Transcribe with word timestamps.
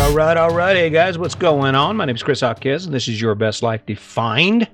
all 0.00 0.14
right, 0.14 0.36
all 0.38 0.54
right. 0.54 0.76
Hey 0.76 0.88
guys, 0.88 1.18
what's 1.18 1.34
going 1.34 1.74
on? 1.74 1.94
My 1.94 2.06
name 2.06 2.16
is 2.16 2.22
Chris 2.22 2.40
Hawkes, 2.40 2.86
and 2.86 2.94
this 2.94 3.06
is 3.06 3.20
Your 3.20 3.34
Best 3.34 3.62
Life 3.62 3.84
Defined. 3.84 4.66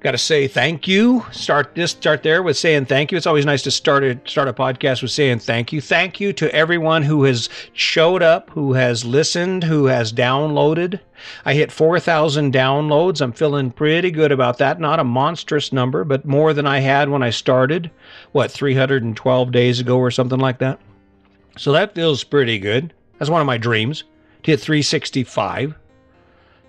Got 0.00 0.10
to 0.10 0.18
say 0.18 0.46
thank 0.46 0.86
you. 0.86 1.24
Start 1.32 1.74
this, 1.74 1.92
start 1.92 2.22
there 2.22 2.42
with 2.42 2.58
saying 2.58 2.84
thank 2.84 3.10
you. 3.10 3.16
It's 3.16 3.26
always 3.26 3.46
nice 3.46 3.62
to 3.62 3.70
start 3.70 4.04
a 4.04 4.20
start 4.26 4.48
a 4.48 4.52
podcast 4.52 5.00
with 5.00 5.10
saying 5.10 5.38
thank 5.38 5.72
you. 5.72 5.80
Thank 5.80 6.20
you 6.20 6.34
to 6.34 6.54
everyone 6.54 7.02
who 7.02 7.24
has 7.24 7.48
showed 7.72 8.22
up, 8.22 8.50
who 8.50 8.74
has 8.74 9.06
listened, 9.06 9.64
who 9.64 9.86
has 9.86 10.12
downloaded. 10.12 11.00
I 11.46 11.54
hit 11.54 11.72
4,000 11.72 12.52
downloads. 12.52 13.22
I'm 13.22 13.32
feeling 13.32 13.70
pretty 13.70 14.10
good 14.10 14.32
about 14.32 14.58
that. 14.58 14.80
Not 14.80 15.00
a 15.00 15.04
monstrous 15.04 15.72
number, 15.72 16.04
but 16.04 16.26
more 16.26 16.52
than 16.52 16.66
I 16.66 16.80
had 16.80 17.08
when 17.08 17.22
I 17.22 17.30
started. 17.30 17.90
What 18.32 18.50
312 18.50 19.50
days 19.50 19.80
ago 19.80 19.96
or 19.96 20.10
something 20.10 20.40
like 20.40 20.58
that. 20.58 20.78
So 21.56 21.72
that 21.72 21.94
feels 21.94 22.22
pretty 22.22 22.58
good. 22.58 22.92
That's 23.22 23.30
one 23.30 23.40
of 23.40 23.46
my 23.46 23.56
dreams 23.56 24.02
to 24.42 24.50
hit 24.50 24.58
365 24.58 25.76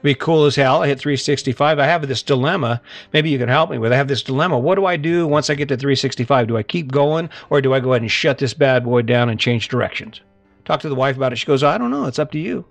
be 0.04 0.14
cool 0.14 0.46
as 0.46 0.56
hell. 0.56 0.84
I 0.84 0.88
hit 0.88 1.00
365. 1.00 1.80
I 1.80 1.86
have 1.88 2.08
this 2.08 2.22
dilemma. 2.22 2.80
Maybe 3.12 3.32
you 3.32 3.40
can 3.40 3.50
help 3.50 3.72
me 3.72 3.80
with. 3.80 3.92
I 3.92 3.96
have 3.96 4.08
this 4.08 4.22
dilemma. 4.22 4.60
What 4.60 4.76
do 4.76 4.86
I 4.86 4.96
do 4.96 5.26
once 5.26 5.50
I 5.50 5.56
get 5.56 5.68
to 5.70 5.78
365? 5.78 6.48
Do 6.48 6.58
I 6.58 6.62
keep 6.62 6.92
going 6.92 7.32
or 7.50 7.60
do 7.60 7.74
I 7.74 7.80
go 7.80 7.94
ahead 7.94 8.04
and 8.04 8.12
shut 8.12 8.38
this 8.38 8.54
bad 8.54 8.84
boy 8.84 9.02
down 9.02 9.30
and 9.30 9.40
change 9.40 9.68
directions? 9.68 10.22
Talk 10.64 10.82
to 10.82 10.90
the 10.90 10.94
wife 10.94 11.16
about 11.16 11.34
it. 11.34 11.38
She 11.38 11.48
goes, 11.48 11.64
I 11.64 11.80
don't 11.80 11.90
know. 11.90 12.06
It's 12.06 12.20
up 12.20 12.32
to 12.34 12.40
you. 12.40 12.66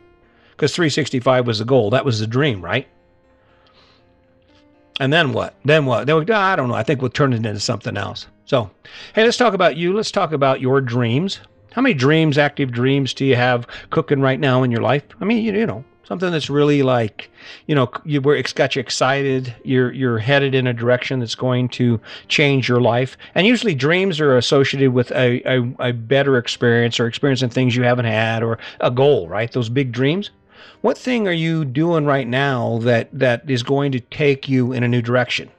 Because 0.52 0.76
365 0.76 1.44
was 1.44 1.58
the 1.58 1.64
goal. 1.64 1.90
That 1.90 2.04
was 2.04 2.20
the 2.20 2.26
dream, 2.28 2.62
right? 2.62 2.86
And 5.00 5.12
then 5.12 5.32
what? 5.32 5.56
Then 5.64 5.86
what? 5.86 6.06
Then 6.06 6.24
we, 6.24 6.32
I 6.32 6.54
don't 6.54 6.68
know. 6.68 6.74
I 6.74 6.84
think 6.84 7.00
we'll 7.00 7.10
turn 7.10 7.32
it 7.32 7.44
into 7.44 7.58
something 7.58 7.96
else. 7.96 8.28
So, 8.44 8.70
hey, 9.12 9.24
let's 9.24 9.36
talk 9.36 9.54
about 9.54 9.76
you. 9.76 9.92
Let's 9.92 10.12
talk 10.12 10.30
about 10.30 10.60
your 10.60 10.80
dreams. 10.80 11.40
How 11.74 11.82
many 11.82 11.94
dreams, 11.94 12.38
active 12.38 12.70
dreams, 12.70 13.14
do 13.14 13.24
you 13.24 13.36
have 13.36 13.66
cooking 13.90 14.20
right 14.20 14.38
now 14.38 14.62
in 14.62 14.70
your 14.70 14.82
life? 14.82 15.04
I 15.20 15.24
mean, 15.24 15.42
you, 15.44 15.52
you 15.52 15.66
know, 15.66 15.84
something 16.04 16.30
that's 16.30 16.50
really 16.50 16.82
like 16.82 17.30
you 17.66 17.74
know 17.74 17.90
you 18.04 18.20
were 18.20 18.36
it's 18.36 18.52
got 18.52 18.76
you 18.76 18.80
excited 18.80 19.54
you're 19.64 19.92
you're 19.92 20.18
headed 20.18 20.54
in 20.54 20.66
a 20.66 20.72
direction 20.74 21.20
that's 21.20 21.34
going 21.34 21.68
to 21.70 22.00
change 22.28 22.68
your 22.68 22.80
life. 22.80 23.16
And 23.34 23.46
usually 23.46 23.74
dreams 23.74 24.20
are 24.20 24.36
associated 24.36 24.92
with 24.92 25.10
a, 25.12 25.42
a, 25.50 25.88
a 25.88 25.92
better 25.92 26.36
experience 26.36 27.00
or 27.00 27.06
experiencing 27.06 27.50
things 27.50 27.74
you 27.74 27.82
haven't 27.84 28.04
had 28.04 28.42
or 28.42 28.58
a 28.80 28.90
goal 28.90 29.28
right? 29.28 29.50
Those 29.50 29.68
big 29.68 29.92
dreams. 29.92 30.30
What 30.82 30.98
thing 30.98 31.26
are 31.28 31.32
you 31.32 31.64
doing 31.64 32.04
right 32.04 32.26
now 32.26 32.78
that 32.82 33.08
that 33.12 33.48
is 33.48 33.62
going 33.62 33.92
to 33.92 34.00
take 34.00 34.48
you 34.48 34.72
in 34.72 34.82
a 34.82 34.88
new 34.88 35.00
direction? 35.00 35.50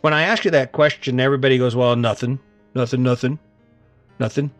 When 0.00 0.12
i 0.12 0.22
ask 0.22 0.44
you 0.44 0.50
that 0.50 0.72
question 0.72 1.20
everybody 1.20 1.58
goes 1.58 1.76
well 1.76 1.94
nothing 1.94 2.40
nothing 2.74 3.04
nothing 3.04 3.38
nothing 4.18 4.50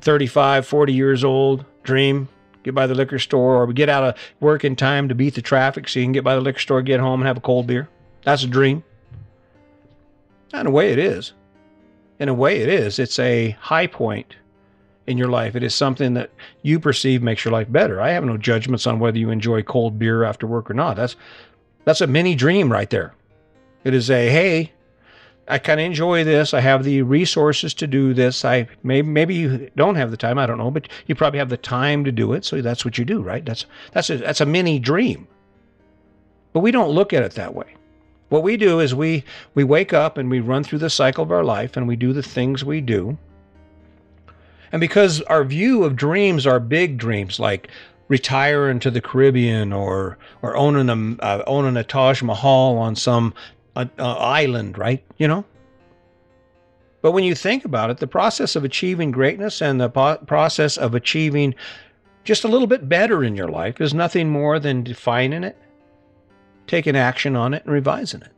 35 0.00 0.66
40 0.66 0.92
years 0.92 1.24
old 1.24 1.64
dream 1.82 2.28
get 2.68 2.74
by 2.74 2.86
the 2.86 2.94
liquor 2.94 3.18
store, 3.18 3.62
or 3.62 3.72
get 3.72 3.88
out 3.88 4.04
of 4.04 4.14
work 4.40 4.64
in 4.64 4.76
time 4.76 5.08
to 5.08 5.14
beat 5.14 5.34
the 5.34 5.42
traffic 5.42 5.88
so 5.88 5.98
you 5.98 6.04
can 6.04 6.12
get 6.12 6.24
by 6.24 6.34
the 6.34 6.40
liquor 6.40 6.58
store, 6.58 6.82
get 6.82 7.00
home, 7.00 7.20
and 7.20 7.26
have 7.26 7.38
a 7.38 7.40
cold 7.40 7.66
beer. 7.66 7.88
That's 8.22 8.42
a 8.42 8.46
dream. 8.46 8.84
In 10.52 10.66
a 10.66 10.70
way, 10.70 10.92
it 10.92 10.98
is. 10.98 11.32
In 12.18 12.28
a 12.28 12.34
way, 12.34 12.60
it 12.60 12.68
is. 12.68 12.98
It's 12.98 13.18
a 13.18 13.50
high 13.60 13.86
point 13.86 14.36
in 15.06 15.16
your 15.16 15.28
life. 15.28 15.56
It 15.56 15.62
is 15.62 15.74
something 15.74 16.14
that 16.14 16.30
you 16.62 16.78
perceive 16.78 17.22
makes 17.22 17.44
your 17.44 17.52
life 17.52 17.70
better. 17.70 18.00
I 18.00 18.10
have 18.10 18.24
no 18.24 18.36
judgments 18.36 18.86
on 18.86 18.98
whether 18.98 19.18
you 19.18 19.30
enjoy 19.30 19.62
cold 19.62 19.98
beer 19.98 20.24
after 20.24 20.46
work 20.46 20.70
or 20.70 20.74
not. 20.74 20.96
That's 20.96 21.16
that's 21.84 22.02
a 22.02 22.06
mini 22.06 22.34
dream 22.34 22.70
right 22.70 22.90
there. 22.90 23.14
It 23.84 23.94
is 23.94 24.10
a 24.10 24.28
hey, 24.28 24.72
I 25.48 25.58
kind 25.58 25.80
of 25.80 25.86
enjoy 25.86 26.24
this. 26.24 26.52
I 26.52 26.60
have 26.60 26.84
the 26.84 27.02
resources 27.02 27.74
to 27.74 27.86
do 27.86 28.14
this. 28.14 28.44
I 28.44 28.68
maybe 28.82 29.08
maybe 29.08 29.34
you 29.34 29.70
don't 29.76 29.94
have 29.94 30.10
the 30.10 30.16
time. 30.16 30.38
I 30.38 30.46
don't 30.46 30.58
know, 30.58 30.70
but 30.70 30.88
you 31.06 31.14
probably 31.14 31.38
have 31.38 31.48
the 31.48 31.56
time 31.56 32.04
to 32.04 32.12
do 32.12 32.32
it. 32.32 32.44
So 32.44 32.60
that's 32.60 32.84
what 32.84 32.98
you 32.98 33.04
do, 33.04 33.22
right? 33.22 33.44
That's 33.44 33.66
that's 33.92 34.10
a, 34.10 34.18
that's 34.18 34.40
a 34.40 34.46
mini 34.46 34.78
dream. 34.78 35.26
But 36.52 36.60
we 36.60 36.70
don't 36.70 36.90
look 36.90 37.12
at 37.12 37.22
it 37.22 37.32
that 37.32 37.54
way. 37.54 37.74
What 38.28 38.42
we 38.42 38.56
do 38.56 38.80
is 38.80 38.94
we 38.94 39.24
we 39.54 39.64
wake 39.64 39.92
up 39.92 40.18
and 40.18 40.30
we 40.30 40.40
run 40.40 40.64
through 40.64 40.80
the 40.80 40.90
cycle 40.90 41.24
of 41.24 41.32
our 41.32 41.44
life 41.44 41.76
and 41.76 41.88
we 41.88 41.96
do 41.96 42.12
the 42.12 42.22
things 42.22 42.64
we 42.64 42.80
do. 42.80 43.16
And 44.70 44.80
because 44.80 45.22
our 45.22 45.44
view 45.44 45.84
of 45.84 45.96
dreams 45.96 46.46
are 46.46 46.60
big 46.60 46.98
dreams 46.98 47.40
like 47.40 47.68
retiring 48.08 48.80
to 48.80 48.90
the 48.90 49.00
Caribbean 49.00 49.72
or 49.72 50.18
or 50.42 50.56
owning 50.56 50.88
a 50.90 51.22
uh, 51.22 51.42
owning 51.46 51.76
a 51.76 51.84
Taj 51.84 52.22
Mahal 52.22 52.76
on 52.76 52.96
some 52.96 53.32
a, 53.78 53.88
a 53.98 54.02
island, 54.02 54.76
right? 54.76 55.02
You 55.16 55.28
know? 55.28 55.44
But 57.00 57.12
when 57.12 57.24
you 57.24 57.34
think 57.34 57.64
about 57.64 57.90
it, 57.90 57.98
the 57.98 58.08
process 58.08 58.56
of 58.56 58.64
achieving 58.64 59.12
greatness 59.12 59.62
and 59.62 59.80
the 59.80 59.88
po- 59.88 60.18
process 60.26 60.76
of 60.76 60.94
achieving 60.94 61.54
just 62.24 62.44
a 62.44 62.48
little 62.48 62.66
bit 62.66 62.88
better 62.88 63.22
in 63.22 63.36
your 63.36 63.48
life 63.48 63.80
is 63.80 63.94
nothing 63.94 64.28
more 64.28 64.58
than 64.58 64.82
defining 64.82 65.44
it, 65.44 65.56
taking 66.66 66.96
action 66.96 67.36
on 67.36 67.54
it, 67.54 67.64
and 67.64 67.72
revising 67.72 68.22
it. 68.22 68.32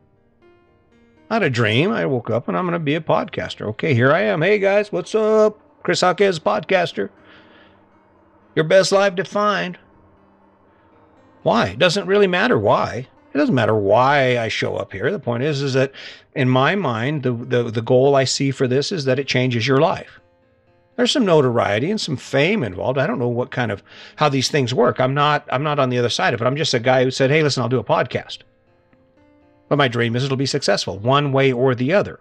Had 1.30 1.42
a 1.42 1.50
dream. 1.50 1.90
I 1.90 2.04
woke 2.06 2.28
up 2.28 2.48
and 2.48 2.56
I'm 2.56 2.64
going 2.64 2.74
to 2.74 2.78
be 2.78 2.96
a 2.96 3.00
podcaster. 3.00 3.66
Okay, 3.68 3.94
here 3.94 4.12
I 4.12 4.20
am. 4.22 4.42
Hey 4.42 4.58
guys, 4.58 4.92
what's 4.92 5.14
up? 5.14 5.58
Chris 5.82 6.02
Hawkes, 6.02 6.38
podcaster. 6.38 7.08
Your 8.54 8.64
best 8.64 8.92
life 8.92 9.14
defined. 9.14 9.78
Why? 11.42 11.68
It 11.68 11.78
doesn't 11.78 12.06
really 12.06 12.26
matter 12.26 12.58
why. 12.58 13.06
It 13.32 13.38
doesn't 13.38 13.54
matter 13.54 13.76
why 13.76 14.38
I 14.38 14.48
show 14.48 14.76
up 14.76 14.92
here. 14.92 15.10
The 15.12 15.18
point 15.18 15.44
is, 15.44 15.62
is 15.62 15.74
that 15.74 15.92
in 16.34 16.48
my 16.48 16.74
mind, 16.74 17.22
the, 17.22 17.32
the, 17.32 17.70
the 17.70 17.82
goal 17.82 18.16
I 18.16 18.24
see 18.24 18.50
for 18.50 18.66
this 18.66 18.90
is 18.90 19.04
that 19.04 19.18
it 19.18 19.28
changes 19.28 19.66
your 19.66 19.80
life. 19.80 20.20
There's 20.96 21.12
some 21.12 21.24
notoriety 21.24 21.90
and 21.90 22.00
some 22.00 22.16
fame 22.16 22.62
involved. 22.62 22.98
I 22.98 23.06
don't 23.06 23.18
know 23.18 23.28
what 23.28 23.50
kind 23.50 23.72
of 23.72 23.82
how 24.16 24.28
these 24.28 24.50
things 24.50 24.74
work. 24.74 25.00
I'm 25.00 25.14
not 25.14 25.48
I'm 25.50 25.62
not 25.62 25.78
on 25.78 25.88
the 25.88 25.98
other 25.98 26.10
side 26.10 26.34
of 26.34 26.42
it. 26.42 26.44
I'm 26.44 26.56
just 26.56 26.74
a 26.74 26.78
guy 26.78 27.04
who 27.04 27.10
said, 27.10 27.30
"Hey, 27.30 27.42
listen, 27.42 27.62
I'll 27.62 27.70
do 27.70 27.78
a 27.78 27.84
podcast." 27.84 28.40
But 29.70 29.76
my 29.76 29.88
dream 29.88 30.14
is 30.14 30.24
it'll 30.24 30.36
be 30.36 30.44
successful 30.44 30.98
one 30.98 31.32
way 31.32 31.52
or 31.52 31.74
the 31.74 31.94
other. 31.94 32.20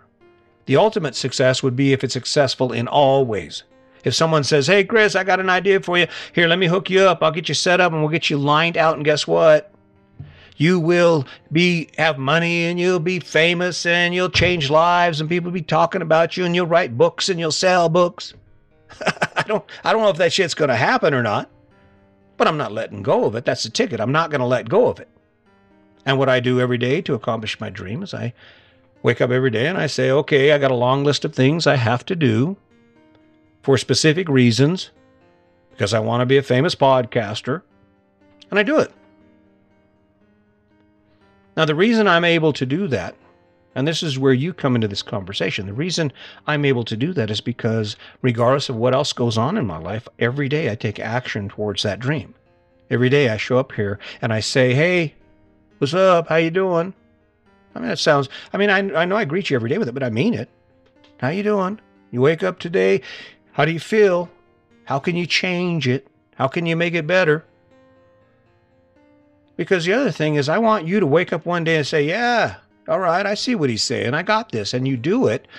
The 0.65 0.77
ultimate 0.77 1.15
success 1.15 1.61
would 1.61 1.75
be 1.75 1.91
if 1.91 2.05
it's 2.05 2.13
successful 2.13 2.71
in 2.71 2.87
all 2.87 3.25
ways. 3.25 3.63
If 4.05 4.15
someone 4.15 4.45
says, 4.45 4.67
"Hey, 4.67 4.85
Chris, 4.85 5.13
I 5.13 5.25
got 5.25 5.41
an 5.41 5.49
idea 5.49 5.81
for 5.81 5.97
you. 5.97 6.07
Here, 6.31 6.47
let 6.47 6.59
me 6.59 6.67
hook 6.67 6.89
you 6.89 7.01
up. 7.01 7.21
I'll 7.21 7.31
get 7.31 7.49
you 7.49 7.55
set 7.55 7.81
up 7.81 7.91
and 7.91 8.01
we'll 8.01 8.11
get 8.11 8.29
you 8.29 8.37
lined 8.37 8.77
out 8.77 8.95
and 8.95 9.03
guess 9.03 9.27
what? 9.27 9.73
You 10.59 10.77
will 10.77 11.25
be 11.53 11.89
have 11.97 12.17
money 12.17 12.65
and 12.65 12.77
you'll 12.77 12.99
be 12.99 13.19
famous 13.21 13.85
and 13.85 14.13
you'll 14.13 14.29
change 14.29 14.69
lives 14.69 15.21
and 15.21 15.29
people 15.29 15.49
will 15.49 15.53
be 15.53 15.61
talking 15.61 16.01
about 16.01 16.35
you 16.35 16.43
and 16.43 16.53
you'll 16.53 16.67
write 16.67 16.97
books 16.97 17.29
and 17.29 17.39
you'll 17.39 17.51
sell 17.51 17.87
books. 17.87 18.33
I 19.37 19.43
don't 19.47 19.63
I 19.85 19.93
don't 19.93 20.01
know 20.01 20.09
if 20.09 20.17
that 20.17 20.33
shit's 20.33 20.53
going 20.53 20.67
to 20.69 20.75
happen 20.75 21.13
or 21.13 21.23
not. 21.23 21.49
But 22.35 22.47
I'm 22.47 22.57
not 22.57 22.73
letting 22.73 23.03
go 23.03 23.25
of 23.25 23.35
it. 23.35 23.45
That's 23.45 23.63
the 23.63 23.69
ticket. 23.69 23.99
I'm 23.99 24.11
not 24.11 24.31
going 24.31 24.39
to 24.39 24.45
let 24.45 24.69
go 24.69 24.87
of 24.87 24.99
it. 24.99 25.09
And 26.05 26.17
what 26.17 26.29
I 26.29 26.39
do 26.39 26.59
every 26.59 26.77
day 26.77 27.01
to 27.01 27.13
accomplish 27.13 27.59
my 27.59 27.69
dream 27.69 28.03
is 28.03 28.13
I 28.13 28.33
wake 29.01 29.21
up 29.21 29.31
every 29.31 29.51
day 29.51 29.67
and 29.67 29.77
I 29.77 29.87
say, 29.87 30.11
"Okay, 30.11 30.51
I 30.51 30.57
got 30.57 30.71
a 30.71 30.75
long 30.75 31.05
list 31.05 31.23
of 31.23 31.33
things 31.33 31.67
I 31.67 31.75
have 31.75 32.05
to 32.05 32.15
do 32.17 32.57
for 33.61 33.77
specific 33.77 34.27
reasons 34.27 34.89
because 35.71 35.93
I 35.93 35.99
want 35.99 36.21
to 36.21 36.25
be 36.25 36.37
a 36.37 36.43
famous 36.43 36.75
podcaster." 36.75 37.61
And 38.49 38.59
I 38.59 38.63
do 38.63 38.79
it. 38.79 38.91
Now, 41.59 41.65
the 41.65 41.75
reason 41.75 42.07
I'm 42.07 42.23
able 42.23 42.53
to 42.53 42.65
do 42.65 42.87
that, 42.87 43.15
and 43.75 43.85
this 43.85 44.01
is 44.01 44.17
where 44.17 44.31
you 44.31 44.53
come 44.53 44.75
into 44.75 44.87
this 44.87 45.01
conversation, 45.01 45.65
the 45.65 45.73
reason 45.73 46.13
I'm 46.47 46.63
able 46.63 46.85
to 46.85 46.95
do 46.95 47.11
that 47.11 47.29
is 47.29 47.41
because 47.41 47.97
regardless 48.21 48.69
of 48.69 48.77
what 48.77 48.93
else 48.93 49.11
goes 49.11 49.37
on 49.37 49.57
in 49.57 49.67
my 49.67 49.77
life, 49.77 50.07
every 50.19 50.47
day 50.47 50.71
I 50.71 50.75
take 50.75 51.01
action 51.01 51.49
towards 51.49 51.83
that 51.83 51.99
dream. 51.99 52.33
Every 52.89 53.09
day 53.09 53.27
I 53.27 53.35
show 53.35 53.57
up 53.57 53.73
here 53.73 53.99
and 54.21 54.31
I 54.31 54.39
say, 54.39 54.73
"Hey, 54.73 55.15
what's 55.79 55.93
up? 55.93 56.29
How 56.29 56.37
you 56.37 56.49
doing?" 56.49 56.93
I 57.75 57.79
mean, 57.81 57.91
it 57.91 57.99
sounds. 57.99 58.29
I 58.53 58.57
mean, 58.57 58.69
I, 58.69 58.77
I 58.93 59.03
know 59.03 59.17
I 59.17 59.25
greet 59.25 59.49
you 59.49 59.57
every 59.57 59.69
day 59.69 59.79
with 59.79 59.89
it, 59.89 59.93
but 59.93 60.01
I 60.01 60.09
mean 60.09 60.35
it. 60.35 60.47
How 61.17 61.27
you 61.27 61.43
doing? 61.43 61.81
You 62.11 62.21
wake 62.21 62.41
up 62.41 62.59
today. 62.59 63.01
How 63.51 63.65
do 63.65 63.73
you 63.73 63.81
feel? 63.81 64.29
How 64.85 64.97
can 64.97 65.17
you 65.17 65.25
change 65.25 65.89
it? 65.89 66.07
How 66.35 66.47
can 66.47 66.65
you 66.65 66.77
make 66.77 66.93
it 66.93 67.05
better? 67.05 67.43
Because 69.59 69.83
the 69.83 69.91
other 69.91 70.09
thing 70.09 70.35
is, 70.35 70.47
I 70.47 70.57
want 70.57 70.87
you 70.87 71.01
to 71.01 71.05
wake 71.05 71.33
up 71.33 71.45
one 71.45 71.65
day 71.65 71.75
and 71.75 71.85
say, 71.85 72.05
Yeah, 72.05 72.55
all 72.87 73.01
right, 73.01 73.25
I 73.25 73.33
see 73.33 73.55
what 73.55 73.69
he's 73.69 73.83
saying. 73.83 74.13
I 74.13 74.23
got 74.23 74.53
this. 74.53 74.73
And 74.73 74.87
you 74.87 74.95
do 74.95 75.27
it. 75.27 75.49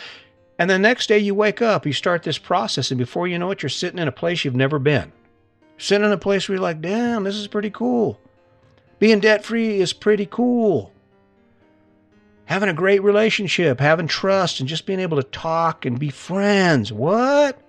And 0.58 0.70
the 0.70 0.78
next 0.78 1.08
day 1.08 1.18
you 1.18 1.34
wake 1.34 1.60
up, 1.60 1.84
you 1.84 1.92
start 1.92 2.22
this 2.22 2.38
process, 2.38 2.90
and 2.90 2.96
before 2.96 3.28
you 3.28 3.38
know 3.38 3.50
it, 3.50 3.62
you're 3.62 3.68
sitting 3.68 3.98
in 3.98 4.08
a 4.08 4.12
place 4.12 4.42
you've 4.42 4.56
never 4.56 4.78
been. 4.78 5.12
Sitting 5.76 6.06
in 6.06 6.12
a 6.12 6.16
place 6.16 6.48
where 6.48 6.56
you're 6.56 6.62
like, 6.62 6.80
damn, 6.80 7.24
this 7.24 7.34
is 7.36 7.46
pretty 7.46 7.68
cool. 7.68 8.18
Being 9.00 9.20
debt 9.20 9.44
free 9.44 9.82
is 9.82 9.92
pretty 9.92 10.24
cool. 10.24 10.92
Having 12.46 12.70
a 12.70 12.74
great 12.74 13.02
relationship, 13.02 13.80
having 13.80 14.06
trust, 14.06 14.60
and 14.60 14.68
just 14.68 14.86
being 14.86 15.00
able 15.00 15.18
to 15.18 15.28
talk 15.28 15.84
and 15.84 15.98
be 15.98 16.08
friends. 16.08 16.90
What? 16.90 17.60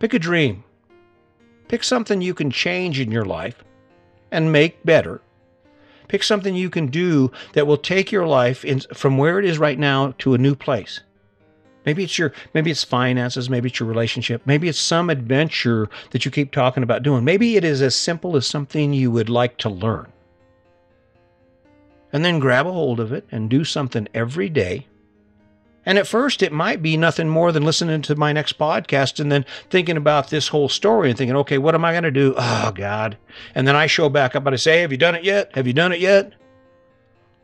Pick 0.00 0.12
a 0.12 0.18
dream. 0.18 0.64
Pick 1.68 1.82
something 1.82 2.20
you 2.20 2.34
can 2.34 2.50
change 2.50 3.00
in 3.00 3.10
your 3.10 3.24
life 3.24 3.64
and 4.30 4.52
make 4.52 4.84
better. 4.84 5.20
Pick 6.08 6.22
something 6.22 6.54
you 6.54 6.70
can 6.70 6.86
do 6.86 7.30
that 7.52 7.66
will 7.66 7.76
take 7.76 8.10
your 8.10 8.26
life 8.26 8.64
in, 8.64 8.80
from 8.80 9.18
where 9.18 9.38
it 9.38 9.44
is 9.44 9.58
right 9.58 9.78
now 9.78 10.14
to 10.18 10.34
a 10.34 10.38
new 10.38 10.54
place. 10.54 11.00
Maybe 11.84 12.04
it's 12.04 12.18
your 12.18 12.32
maybe 12.52 12.70
it's 12.70 12.84
finances, 12.84 13.48
maybe 13.48 13.68
it's 13.68 13.80
your 13.80 13.88
relationship, 13.88 14.42
maybe 14.44 14.68
it's 14.68 14.78
some 14.78 15.08
adventure 15.08 15.88
that 16.10 16.24
you 16.24 16.30
keep 16.30 16.52
talking 16.52 16.82
about 16.82 17.02
doing. 17.02 17.24
Maybe 17.24 17.56
it 17.56 17.64
is 17.64 17.80
as 17.80 17.94
simple 17.94 18.36
as 18.36 18.46
something 18.46 18.92
you 18.92 19.10
would 19.10 19.30
like 19.30 19.56
to 19.58 19.70
learn. 19.70 20.12
And 22.12 22.24
then 22.24 22.38
grab 22.38 22.66
a 22.66 22.72
hold 22.72 23.00
of 23.00 23.12
it 23.12 23.26
and 23.30 23.48
do 23.48 23.64
something 23.64 24.08
every 24.14 24.48
day. 24.48 24.86
And 25.88 25.96
at 25.96 26.06
first, 26.06 26.42
it 26.42 26.52
might 26.52 26.82
be 26.82 26.98
nothing 26.98 27.30
more 27.30 27.50
than 27.50 27.64
listening 27.64 28.02
to 28.02 28.14
my 28.14 28.30
next 28.30 28.58
podcast 28.58 29.20
and 29.20 29.32
then 29.32 29.46
thinking 29.70 29.96
about 29.96 30.28
this 30.28 30.48
whole 30.48 30.68
story 30.68 31.08
and 31.08 31.16
thinking, 31.16 31.34
okay, 31.36 31.56
what 31.56 31.74
am 31.74 31.82
I 31.82 31.92
going 31.92 32.02
to 32.02 32.10
do? 32.10 32.34
Oh, 32.36 32.72
God. 32.74 33.16
And 33.54 33.66
then 33.66 33.74
I 33.74 33.86
show 33.86 34.10
back 34.10 34.36
up 34.36 34.44
and 34.44 34.52
I 34.52 34.58
say, 34.58 34.82
Have 34.82 34.92
you 34.92 34.98
done 34.98 35.14
it 35.14 35.24
yet? 35.24 35.50
Have 35.54 35.66
you 35.66 35.72
done 35.72 35.92
it 35.92 36.00
yet? 36.00 36.34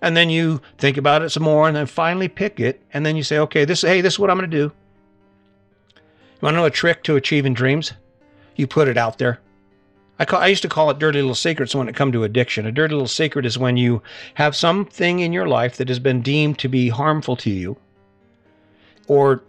and 0.03 0.15
then 0.15 0.29
you 0.29 0.61
think 0.77 0.99
about 0.99 1.23
it 1.23 1.31
some 1.31 1.45
more 1.45 1.67
and 1.67 1.75
then 1.75 1.87
finally 1.87 2.29
pick 2.29 2.61
it 2.61 2.83
and 2.93 3.07
then 3.07 3.17
you 3.17 3.23
say 3.23 3.39
okay 3.39 3.65
this 3.65 3.81
hey 3.81 4.03
this 4.03 4.15
is 4.15 4.19
what 4.19 4.29
i'm 4.29 4.37
going 4.37 4.51
to 4.51 4.57
do 4.57 4.65
you 5.95 6.41
want 6.43 6.53
to 6.53 6.59
know 6.59 6.67
a 6.67 6.71
trick 6.71 7.03
to 7.03 7.17
achieving 7.17 7.55
dreams 7.55 7.95
you 8.55 8.67
put 8.67 8.87
it 8.87 8.99
out 8.99 9.17
there 9.17 9.41
I, 10.19 10.27
call, 10.27 10.41
I 10.41 10.49
used 10.49 10.63
to 10.63 10.69
call 10.69 10.91
it 10.91 10.99
dirty 10.99 11.21
little 11.21 11.35
secrets 11.35 11.75
when 11.75 11.89
it 11.89 11.97
come 11.97 12.13
to 12.13 12.23
addiction. 12.23 12.67
A 12.67 12.71
dirty 12.71 12.95
little 12.95 13.09
secret 13.09 13.45
is 13.45 13.59
when 13.59 13.77
you 13.77 14.01
have 14.35 14.55
something 14.55 15.19
in 15.19 15.33
your 15.33 15.49
life 15.49 15.77
that 15.79 15.89
has 15.89 15.99
been 15.99 16.23
deemed 16.23 16.57
to 16.61 16.69
be 16.69 16.89
harmful 16.89 17.35
to 17.39 17.51
you 17.51 17.77
or 19.09 19.43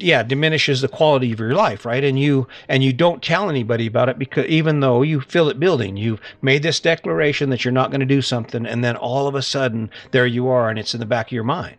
yeah 0.00 0.22
diminishes 0.22 0.80
the 0.80 0.88
quality 0.88 1.32
of 1.32 1.38
your 1.38 1.54
life 1.54 1.84
right? 1.84 2.02
And 2.02 2.18
you 2.18 2.48
and 2.68 2.82
you 2.82 2.92
don't 2.92 3.22
tell 3.22 3.48
anybody 3.48 3.86
about 3.86 4.08
it 4.08 4.18
because 4.18 4.46
even 4.46 4.80
though 4.80 5.02
you 5.02 5.20
feel 5.20 5.48
it 5.48 5.60
building 5.60 5.96
you've 5.96 6.20
made 6.42 6.62
this 6.62 6.80
declaration 6.80 7.50
that 7.50 7.64
you're 7.64 7.72
not 7.72 7.90
going 7.90 8.00
to 8.00 8.06
do 8.06 8.22
something 8.22 8.66
and 8.66 8.82
then 8.82 8.96
all 8.96 9.28
of 9.28 9.34
a 9.34 9.42
sudden 9.42 9.90
there 10.10 10.26
you 10.26 10.48
are 10.48 10.68
and 10.68 10.78
it's 10.78 10.94
in 10.94 11.00
the 11.00 11.06
back 11.06 11.28
of 11.28 11.32
your 11.32 11.44
mind. 11.44 11.78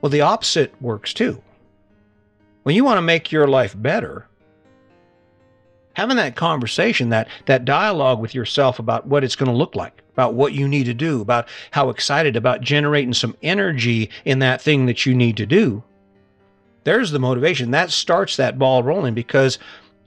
Well 0.00 0.10
the 0.10 0.22
opposite 0.22 0.74
works 0.80 1.12
too. 1.12 1.42
When 2.62 2.74
you 2.74 2.84
want 2.84 2.98
to 2.98 3.02
make 3.02 3.32
your 3.32 3.46
life 3.46 3.74
better 3.76 4.26
having 5.98 6.16
that 6.16 6.36
conversation 6.36 7.10
that 7.10 7.28
that 7.44 7.66
dialogue 7.66 8.20
with 8.20 8.34
yourself 8.34 8.78
about 8.78 9.06
what 9.06 9.22
it's 9.22 9.36
going 9.36 9.50
to 9.50 9.56
look 9.56 9.74
like 9.74 10.02
about 10.14 10.32
what 10.32 10.54
you 10.54 10.66
need 10.66 10.84
to 10.84 10.94
do 10.94 11.20
about 11.20 11.46
how 11.72 11.90
excited 11.90 12.36
about 12.36 12.62
generating 12.62 13.12
some 13.12 13.36
energy 13.42 14.08
in 14.24 14.38
that 14.38 14.62
thing 14.62 14.86
that 14.86 15.04
you 15.04 15.14
need 15.14 15.36
to 15.36 15.44
do 15.44 15.82
there's 16.88 17.10
the 17.10 17.18
motivation. 17.18 17.70
That 17.70 17.90
starts 17.90 18.36
that 18.36 18.58
ball 18.58 18.82
rolling 18.82 19.12
because 19.12 19.58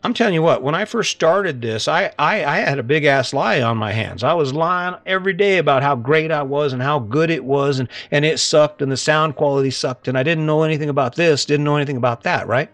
I'm 0.04 0.16
telling 0.16 0.34
you 0.34 0.42
what, 0.42 0.64
when 0.64 0.74
I 0.74 0.86
first 0.86 1.12
started 1.12 1.62
this, 1.62 1.88
I, 1.88 2.12
I, 2.18 2.44
I, 2.44 2.58
had 2.62 2.80
a 2.80 2.84
big 2.84 3.06
ass 3.06 3.34
lie 3.34 3.62
on 3.62 3.78
my 3.78 3.92
hands. 3.92 4.24
I 4.24 4.34
was 4.34 4.52
lying 4.52 4.96
every 5.06 5.34
day 5.34 5.60
about 5.60 5.84
how 5.84 5.96
great 5.96 6.32
I 6.32 6.42
was 6.42 6.74
and 6.74 6.82
how 6.82 6.98
good 6.98 7.30
it 7.30 7.46
was, 7.46 7.78
and, 7.78 7.88
and 8.10 8.26
it 8.26 8.40
sucked, 8.40 8.82
and 8.82 8.92
the 8.92 8.98
sound 8.98 9.36
quality 9.36 9.70
sucked, 9.70 10.08
and 10.08 10.18
I 10.18 10.24
didn't 10.24 10.48
know 10.48 10.64
anything 10.64 10.90
about 10.90 11.16
this, 11.16 11.46
didn't 11.46 11.66
know 11.66 11.76
anything 11.76 11.98
about 11.98 12.24
that, 12.24 12.48
right? 12.48 12.72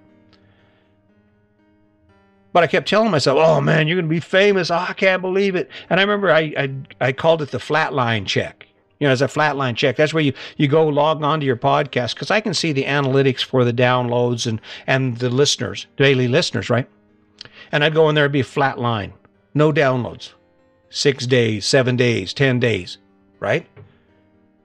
But 2.57 2.63
I 2.63 2.67
kept 2.67 2.89
telling 2.89 3.11
myself, 3.11 3.37
oh 3.39 3.61
man, 3.61 3.87
you're 3.87 3.97
going 3.97 4.09
to 4.09 4.09
be 4.09 4.19
famous. 4.19 4.71
Oh, 4.71 4.77
I 4.77 4.93
can't 4.93 5.21
believe 5.21 5.55
it. 5.55 5.69
And 5.91 5.99
I 5.99 6.03
remember 6.03 6.31
I, 6.31 6.55
I, 6.57 6.73
I 6.99 7.11
called 7.11 7.43
it 7.43 7.51
the 7.51 7.59
flatline 7.59 8.25
check 8.25 8.67
you 8.97 9.05
know, 9.05 9.11
as 9.11 9.21
a 9.21 9.27
flatline 9.27 9.75
check. 9.75 9.95
That's 9.95 10.11
where 10.11 10.23
you, 10.23 10.33
you 10.55 10.67
go 10.67 10.87
log 10.87 11.21
on 11.21 11.39
to 11.39 11.45
your 11.45 11.55
podcast 11.55 12.15
because 12.15 12.31
I 12.31 12.41
can 12.41 12.55
see 12.55 12.71
the 12.71 12.85
analytics 12.85 13.43
for 13.43 13.63
the 13.63 13.71
downloads 13.71 14.47
and, 14.47 14.59
and 14.87 15.19
the 15.19 15.29
listeners, 15.29 15.85
daily 15.97 16.27
listeners, 16.27 16.67
right? 16.67 16.89
And 17.71 17.83
I'd 17.83 17.93
go 17.93 18.09
in 18.09 18.15
there, 18.15 18.23
it'd 18.23 18.31
be 18.31 18.39
a 18.39 18.43
flat 18.43 18.79
line, 18.79 19.13
no 19.53 19.71
downloads, 19.71 20.33
six 20.89 21.27
days, 21.27 21.63
seven 21.63 21.95
days, 21.95 22.33
10 22.33 22.59
days, 22.59 22.97
right? 23.39 23.67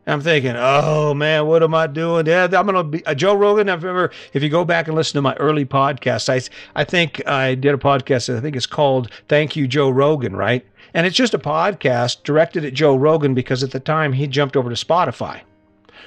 I'm 0.06 0.20
thinking, 0.20 0.54
oh 0.56 1.14
man, 1.14 1.46
what 1.46 1.62
am 1.62 1.74
I 1.74 1.86
doing? 1.86 2.26
Yeah, 2.26 2.44
I'm 2.44 2.66
gonna 2.66 2.82
be 2.82 3.06
uh, 3.06 3.14
Joe 3.14 3.36
Rogan. 3.36 3.68
I 3.68 3.74
remember 3.74 4.10
if 4.32 4.42
you 4.42 4.48
go 4.48 4.64
back 4.64 4.88
and 4.88 4.96
listen 4.96 5.14
to 5.14 5.22
my 5.22 5.34
early 5.34 5.64
podcast, 5.64 6.28
I 6.28 6.40
I 6.78 6.82
think 6.84 7.26
I 7.26 7.54
did 7.54 7.72
a 7.72 7.78
podcast. 7.78 8.36
I 8.36 8.40
think 8.40 8.56
it's 8.56 8.66
called 8.66 9.10
"Thank 9.28 9.54
You, 9.54 9.68
Joe 9.68 9.90
Rogan," 9.90 10.34
right? 10.34 10.66
And 10.94 11.06
it's 11.06 11.16
just 11.16 11.34
a 11.34 11.38
podcast 11.38 12.24
directed 12.24 12.64
at 12.64 12.74
Joe 12.74 12.96
Rogan 12.96 13.32
because 13.32 13.62
at 13.62 13.70
the 13.70 13.80
time 13.80 14.12
he 14.12 14.26
jumped 14.26 14.56
over 14.56 14.68
to 14.68 14.84
Spotify, 14.84 15.40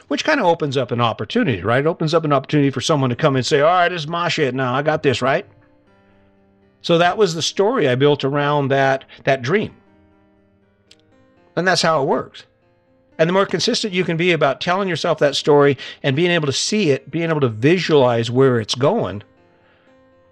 which 0.09 0.25
kind 0.25 0.39
of 0.39 0.45
opens 0.45 0.77
up 0.77 0.91
an 0.91 1.01
opportunity, 1.01 1.61
right? 1.61 1.79
It 1.79 1.87
opens 1.87 2.13
up 2.13 2.25
an 2.25 2.33
opportunity 2.33 2.69
for 2.69 2.81
someone 2.81 3.09
to 3.09 3.15
come 3.15 3.35
and 3.35 3.45
say, 3.45 3.61
all 3.61 3.67
right, 3.67 3.89
this 3.89 4.01
is 4.01 4.07
my 4.07 4.27
shit 4.27 4.53
now. 4.53 4.75
I 4.75 4.81
got 4.81 5.01
this, 5.01 5.21
right? 5.21 5.45
So 6.81 6.99
that 6.99 7.17
was 7.17 7.33
the 7.33 7.41
story 7.41 7.87
I 7.87 7.95
built 7.95 8.23
around 8.23 8.67
that, 8.67 9.05
that 9.23 9.41
dream. 9.41 9.75
And 11.55 11.67
that's 11.67 11.81
how 11.81 12.03
it 12.03 12.05
works. 12.05 12.43
And 13.17 13.29
the 13.29 13.33
more 13.33 13.45
consistent 13.45 13.93
you 13.93 14.03
can 14.03 14.17
be 14.17 14.31
about 14.31 14.59
telling 14.59 14.89
yourself 14.89 15.19
that 15.19 15.35
story 15.35 15.77
and 16.03 16.15
being 16.15 16.31
able 16.31 16.47
to 16.47 16.53
see 16.53 16.91
it, 16.91 17.09
being 17.09 17.29
able 17.29 17.41
to 17.41 17.49
visualize 17.49 18.29
where 18.29 18.59
it's 18.59 18.75
going, 18.75 19.23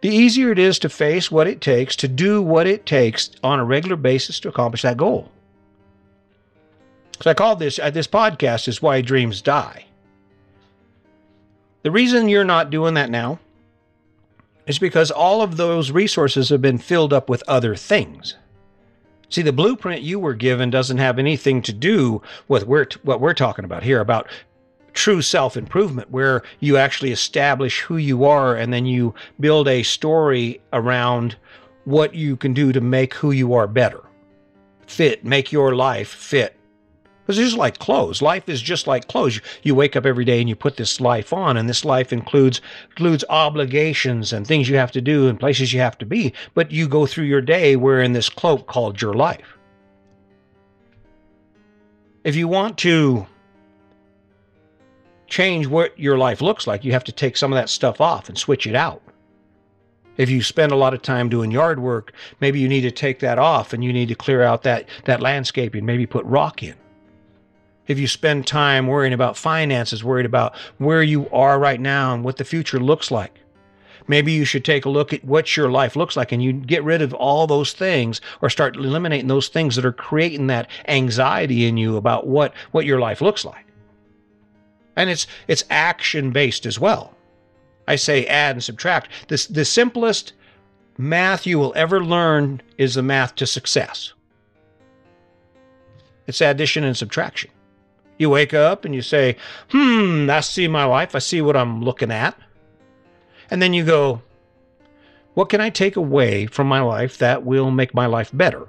the 0.01 0.09
easier 0.09 0.51
it 0.51 0.59
is 0.59 0.79
to 0.79 0.89
face 0.89 1.31
what 1.31 1.47
it 1.47 1.61
takes 1.61 1.95
to 1.95 2.09
do 2.09 2.41
what 2.41 2.67
it 2.67 2.85
takes 2.85 3.31
on 3.41 3.59
a 3.59 3.63
regular 3.63 3.95
basis 3.95 4.39
to 4.41 4.49
accomplish 4.49 4.81
that 4.81 4.97
goal. 4.97 5.31
So 7.21 7.29
I 7.29 7.33
call 7.33 7.55
this 7.55 7.79
uh, 7.79 7.89
this 7.89 8.07
podcast 8.07 8.67
is 8.67 8.81
why 8.81 8.99
dreams 8.99 9.41
die. 9.41 9.85
The 11.83 11.91
reason 11.91 12.27
you're 12.27 12.43
not 12.43 12.69
doing 12.69 12.95
that 12.95 13.09
now 13.09 13.39
is 14.67 14.77
because 14.77 15.09
all 15.09 15.41
of 15.41 15.55
those 15.55 15.91
resources 15.91 16.49
have 16.49 16.61
been 16.61 16.77
filled 16.77 17.13
up 17.13 17.29
with 17.29 17.43
other 17.47 17.75
things. 17.75 18.35
See, 19.33 19.41
the 19.41 19.51
blueprint 19.51 20.03
you 20.03 20.19
were 20.19 20.35
given 20.35 20.69
doesn't 20.69 20.99
have 20.99 21.17
anything 21.17 21.63
to 21.63 21.73
do 21.73 22.21
with 22.49 22.67
what 22.67 23.19
we're 23.19 23.33
talking 23.33 23.65
about 23.65 23.81
here 23.81 23.99
about 23.99 24.27
true 24.93 25.23
self 25.23 25.57
improvement 25.57 26.11
where 26.11 26.43
you 26.59 26.77
actually 26.77 27.11
establish 27.11 27.81
who 27.81 27.97
you 27.97 28.25
are 28.25 28.55
and 28.55 28.71
then 28.71 28.85
you 28.85 29.15
build 29.39 29.67
a 29.67 29.81
story 29.81 30.61
around 30.71 31.35
what 31.85 32.13
you 32.13 32.37
can 32.37 32.53
do 32.53 32.71
to 32.73 32.79
make 32.79 33.15
who 33.15 33.31
you 33.31 33.55
are 33.55 33.65
better, 33.65 34.03
fit, 34.85 35.25
make 35.25 35.51
your 35.51 35.73
life 35.73 36.09
fit. 36.09 36.55
It's 37.27 37.37
just 37.37 37.57
like 37.57 37.79
clothes. 37.79 38.21
Life 38.21 38.49
is 38.49 38.61
just 38.61 38.85
like 38.85 39.07
clothes. 39.07 39.39
You 39.63 39.75
wake 39.75 39.95
up 39.95 40.05
every 40.05 40.25
day 40.25 40.41
and 40.41 40.49
you 40.49 40.55
put 40.55 40.75
this 40.75 40.99
life 40.99 41.31
on, 41.31 41.55
and 41.55 41.69
this 41.69 41.85
life 41.85 42.11
includes 42.11 42.59
includes 42.89 43.23
obligations 43.29 44.33
and 44.33 44.45
things 44.45 44.67
you 44.67 44.75
have 44.75 44.91
to 44.91 45.01
do 45.01 45.27
and 45.29 45.39
places 45.39 45.71
you 45.71 45.79
have 45.79 45.97
to 45.99 46.05
be. 46.05 46.33
But 46.53 46.71
you 46.71 46.87
go 46.87 47.05
through 47.05 47.25
your 47.25 47.41
day 47.41 47.75
wearing 47.77 48.11
this 48.11 48.29
cloak 48.29 48.67
called 48.67 49.01
your 49.01 49.13
life. 49.13 49.57
If 52.25 52.35
you 52.35 52.47
want 52.47 52.77
to 52.79 53.25
change 55.27 55.67
what 55.67 55.97
your 55.97 56.17
life 56.17 56.41
looks 56.41 56.67
like, 56.67 56.83
you 56.83 56.91
have 56.91 57.03
to 57.05 57.11
take 57.11 57.37
some 57.37 57.51
of 57.51 57.57
that 57.57 57.69
stuff 57.69 58.01
off 58.01 58.27
and 58.27 58.37
switch 58.37 58.67
it 58.67 58.75
out. 58.75 59.01
If 60.17 60.29
you 60.29 60.43
spend 60.43 60.71
a 60.71 60.75
lot 60.75 60.93
of 60.93 61.01
time 61.01 61.27
doing 61.27 61.51
yard 61.51 61.79
work, 61.79 62.13
maybe 62.39 62.59
you 62.59 62.67
need 62.67 62.81
to 62.81 62.91
take 62.91 63.19
that 63.19 63.39
off 63.39 63.73
and 63.73 63.83
you 63.83 63.91
need 63.91 64.09
to 64.09 64.15
clear 64.15 64.43
out 64.43 64.63
that, 64.63 64.87
that 65.05 65.21
landscaping, 65.21 65.85
maybe 65.85 66.05
put 66.05 66.23
rock 66.25 66.61
in. 66.61 66.75
If 67.87 67.99
you 67.99 68.07
spend 68.07 68.47
time 68.47 68.87
worrying 68.87 69.13
about 69.13 69.37
finances, 69.37 70.03
worried 70.03 70.25
about 70.25 70.55
where 70.77 71.03
you 71.03 71.29
are 71.31 71.59
right 71.59 71.79
now 71.79 72.13
and 72.13 72.23
what 72.23 72.37
the 72.37 72.45
future 72.45 72.79
looks 72.79 73.11
like, 73.11 73.39
maybe 74.07 74.31
you 74.31 74.45
should 74.45 74.63
take 74.63 74.85
a 74.85 74.89
look 74.89 75.11
at 75.13 75.23
what 75.25 75.57
your 75.57 75.69
life 75.69 75.95
looks 75.95 76.15
like 76.15 76.31
and 76.31 76.41
you 76.43 76.53
get 76.53 76.83
rid 76.83 77.01
of 77.01 77.13
all 77.13 77.45
those 77.47 77.73
things 77.73 78.21
or 78.41 78.49
start 78.49 78.75
eliminating 78.75 79.27
those 79.27 79.49
things 79.49 79.75
that 79.75 79.85
are 79.85 79.93
creating 79.93 80.47
that 80.47 80.69
anxiety 80.87 81.65
in 81.65 81.77
you 81.77 81.97
about 81.97 82.27
what, 82.27 82.53
what 82.71 82.85
your 82.85 82.99
life 82.99 83.21
looks 83.21 83.43
like 83.43 83.65
and 84.95 85.09
it's 85.09 85.27
it's 85.47 85.63
action 85.69 86.31
based 86.31 86.65
as 86.65 86.79
well. 86.79 87.15
I 87.87 87.95
say 87.95 88.25
add 88.27 88.55
and 88.55 88.63
subtract. 88.63 89.09
This 89.27 89.45
the 89.47 89.65
simplest 89.65 90.33
math 90.97 91.45
you 91.45 91.59
will 91.59 91.73
ever 91.75 92.03
learn 92.03 92.61
is 92.77 92.95
the 92.95 93.03
math 93.03 93.35
to 93.35 93.47
success. 93.47 94.13
It's 96.27 96.41
addition 96.41 96.83
and 96.83 96.95
subtraction. 96.95 97.51
You 98.17 98.29
wake 98.29 98.53
up 98.53 98.85
and 98.85 98.93
you 98.93 99.01
say, 99.01 99.37
"Hmm, 99.71 100.29
I 100.29 100.41
see 100.41 100.67
my 100.67 100.85
life. 100.85 101.15
I 101.15 101.19
see 101.19 101.41
what 101.41 101.57
I'm 101.57 101.83
looking 101.83 102.11
at." 102.11 102.37
And 103.49 103.61
then 103.61 103.73
you 103.73 103.83
go, 103.83 104.21
"What 105.33 105.49
can 105.49 105.61
I 105.61 105.69
take 105.69 105.95
away 105.95 106.45
from 106.45 106.67
my 106.67 106.81
life 106.81 107.17
that 107.17 107.43
will 107.43 107.71
make 107.71 107.93
my 107.93 108.05
life 108.05 108.29
better?" 108.33 108.67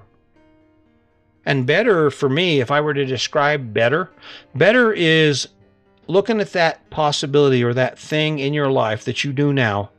And 1.47 1.67
better 1.67 2.11
for 2.11 2.29
me, 2.29 2.61
if 2.61 2.71
I 2.71 2.81
were 2.81 2.95
to 2.95 3.05
describe 3.05 3.75
better, 3.75 4.11
better 4.55 4.93
is 4.93 5.49
looking 6.07 6.41
at 6.41 6.53
that 6.53 6.89
possibility 6.91 7.63
or 7.63 7.75
that 7.75 7.99
thing 7.99 8.39
in 8.39 8.55
your 8.55 8.71
life 8.71 9.05
that 9.05 9.25
you 9.25 9.33
do 9.33 9.53
now 9.53 9.91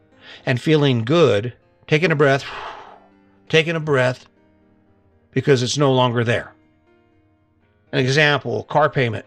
and 0.45 0.61
feeling 0.61 1.03
good, 1.03 1.53
taking 1.87 2.11
a 2.11 2.15
breath, 2.15 2.43
taking 3.49 3.75
a 3.75 3.79
breath 3.79 4.25
because 5.31 5.61
it's 5.61 5.77
no 5.77 5.93
longer 5.93 6.23
there. 6.23 6.53
An 7.91 7.99
example 7.99 8.63
car 8.63 8.89
payment. 8.89 9.25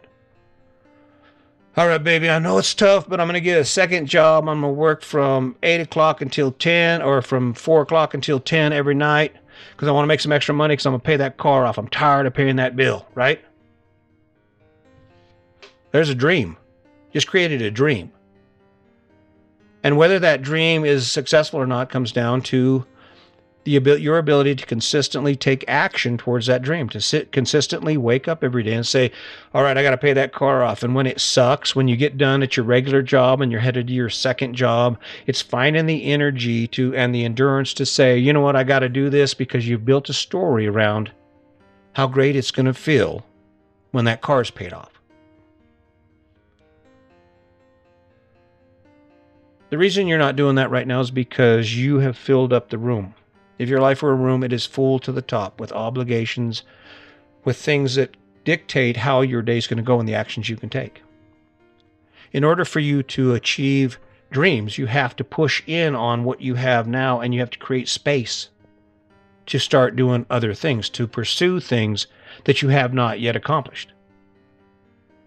All 1.79 1.87
right, 1.87 2.03
baby, 2.03 2.29
I 2.29 2.41
know 2.41 2.59
it's 2.59 2.75
tough, 2.75 3.09
but 3.09 3.21
I'm 3.21 3.29
going 3.29 3.35
to 3.35 3.41
get 3.41 3.57
a 3.57 3.65
second 3.65 4.09
job. 4.09 4.49
I'm 4.49 4.63
going 4.63 4.75
to 4.75 4.77
work 4.77 5.01
from 5.01 5.55
8 5.63 5.83
o'clock 5.83 6.21
until 6.21 6.51
10 6.51 7.03
or 7.03 7.23
from 7.23 7.55
4 7.55 7.83
o'clock 7.83 8.15
until 8.15 8.41
10 8.41 8.73
every 8.73 8.97
night 8.97 9.37
because 9.77 9.87
I 9.87 9.93
want 9.93 10.03
to 10.03 10.09
make 10.09 10.19
some 10.19 10.33
extra 10.33 10.53
money 10.53 10.73
because 10.73 10.87
I'm 10.87 10.91
going 10.91 11.03
to 11.03 11.07
pay 11.07 11.17
that 11.19 11.37
car 11.37 11.65
off. 11.65 11.79
I'm 11.79 11.87
tired 11.87 12.27
of 12.27 12.35
paying 12.35 12.57
that 12.57 12.75
bill, 12.75 13.07
right? 13.15 13.41
There's 15.93 16.09
a 16.09 16.17
dream 16.17 16.57
just 17.13 17.29
created 17.29 17.63
a 17.63 17.71
dream. 17.71 18.11
And 19.85 19.97
whether 19.97 20.19
that 20.19 20.43
dream 20.43 20.85
is 20.85 21.09
successful 21.09 21.61
or 21.61 21.67
not 21.69 21.91
comes 21.91 22.11
down 22.11 22.43
to 22.43 22.85
the 23.69 24.01
your 24.01 24.19
ability 24.19 24.55
to 24.55 24.67
consistently 24.67 25.37
take 25.37 25.65
action 25.69 26.17
towards 26.17 26.47
that 26.47 26.63
dream, 26.63 26.89
to 26.89 27.01
sit 27.01 27.33
consistently 27.33 27.97
wake 27.97 28.27
up 28.27 28.43
every 28.43 28.63
day 28.63 28.73
and 28.73 28.87
say, 28.87 29.11
"All 29.53 29.63
right, 29.63 29.77
I 29.77 29.83
got 29.83 29.91
to 29.91 29.99
pay 29.99 30.13
that 30.15 30.33
car 30.33 30.63
off." 30.65 30.83
And 30.83 30.95
when 30.95 31.07
it 31.07 31.21
sucks, 31.21 31.77
when 31.77 31.89
you 31.89 31.97
get 31.97 32.17
done 32.17 32.43
at 32.43 32.57
your 32.57 32.65
regular 32.65 33.03
job 33.03 33.41
and 33.41 33.53
you're 33.53 33.61
headed 33.61 33.89
to 33.89 33.93
your 33.93 34.11
second 34.11 34.55
job, 34.55 34.99
it's 35.27 35.43
finding 35.43 35.87
the 35.87 36.05
energy 36.05 36.67
to 36.69 36.95
and 36.95 37.15
the 37.15 37.25
endurance 37.25 37.75
to 37.75 37.87
say, 37.87 38.17
"You 38.17 38.33
know 38.33 38.41
what? 38.41 38.57
I 38.57 38.65
got 38.65 38.81
to 38.81 38.89
do 38.89 39.11
this 39.11 39.35
because 39.35 39.69
you've 39.69 39.85
built 39.85 40.09
a 40.09 40.15
story 40.15 40.67
around 40.67 41.11
how 41.93 42.07
great 42.07 42.37
it's 42.37 42.51
going 42.51 42.67
to 42.67 42.75
feel 42.75 43.27
when 43.91 44.07
that 44.07 44.23
car's 44.23 44.51
paid 44.51 44.73
off." 44.73 44.93
The 49.71 49.77
reason 49.77 50.07
you're 50.07 50.17
not 50.17 50.37
doing 50.37 50.55
that 50.55 50.71
right 50.71 50.87
now 50.87 51.01
is 51.01 51.11
because 51.11 51.77
you 51.77 51.99
have 51.99 52.17
filled 52.17 52.55
up 52.55 52.71
the 52.71 52.79
room. 52.79 53.15
If 53.59 53.69
your 53.69 53.81
life 53.81 54.03
were 54.03 54.13
a 54.13 54.17
room, 54.17 54.45
it 54.45 54.53
is 54.53 54.67
full 54.67 54.99
to 55.01 55.13
the 55.13 55.23
top 55.23 55.61
with 55.61 55.73
obligations, 55.73 56.63
with 57.45 57.57
things 57.57 57.97
that 57.97 58.17
dictate 58.45 58.97
how 58.97 59.21
your 59.21 59.43
day 59.43 59.59
is 59.59 59.67
going 59.67 59.79
to 59.79 59.83
go 59.83 59.99
and 59.99 60.09
the 60.09 60.15
actions 60.15 60.49
you 60.49 60.57
can 60.57 60.69
take. 60.69 61.03
In 62.33 62.45
order 62.45 62.65
for 62.65 62.81
you 62.81 63.03
to 63.05 63.35
achieve 63.35 63.99
dreams, 64.31 64.79
you 64.79 64.87
have 64.87 65.17
to 65.17 65.25
push 65.25 65.63
in 65.67 65.95
on 65.95 66.25
what 66.25 66.41
you 66.41 66.55
have 66.55 66.87
now 66.87 67.21
and 67.21 67.35
you 67.35 67.41
have 67.41 67.51
to 67.51 67.59
create 67.59 67.89
space 67.89 68.49
to 69.47 69.59
start 69.59 69.97
doing 69.97 70.27
other 70.29 70.55
things, 70.55 70.89
to 70.91 71.07
pursue 71.07 71.59
things 71.59 72.07
that 72.45 72.63
you 72.63 72.69
have 72.69 72.93
not 72.93 73.19
yet 73.19 73.35
accomplished. 73.35 73.93